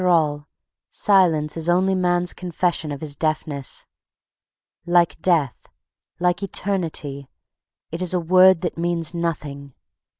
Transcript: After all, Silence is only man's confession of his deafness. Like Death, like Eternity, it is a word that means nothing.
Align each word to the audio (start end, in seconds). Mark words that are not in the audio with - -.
After 0.01 0.09
all, 0.09 0.47
Silence 0.89 1.55
is 1.55 1.69
only 1.69 1.93
man's 1.93 2.33
confession 2.33 2.91
of 2.91 3.01
his 3.01 3.15
deafness. 3.15 3.85
Like 4.83 5.21
Death, 5.21 5.67
like 6.19 6.41
Eternity, 6.41 7.27
it 7.91 8.01
is 8.01 8.15
a 8.15 8.19
word 8.19 8.61
that 8.61 8.79
means 8.79 9.13
nothing. 9.13 9.75